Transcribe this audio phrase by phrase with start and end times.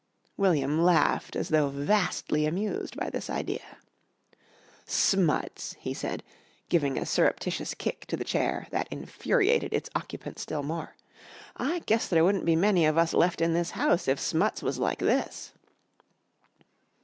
[0.35, 3.77] William laughed as though vastly amused by this idea.
[4.87, 6.23] "Smuts!" he said,
[6.69, 10.95] giving a surreptitious kick to the chair that infuriated its occupant still more.
[11.55, 14.79] "I guess there wouldn't be many of us left in this house if Smuts was
[14.79, 15.53] like this."